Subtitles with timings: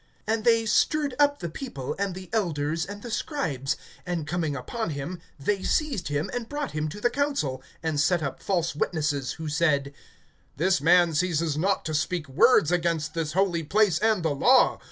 [0.27, 4.89] (12)And they stirred up the people, and the elders, and the scribes; and coming upon
[4.89, 9.33] him, they seized him, and brought him to the council, (13)and set up false witnesses,
[9.33, 9.93] Who said:
[10.57, 14.79] This man ceases not to speak words against this holy place, and the law.